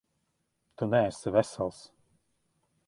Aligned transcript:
Tu 0.77 0.83
neesi 0.93 1.29
vesels. 1.37 1.81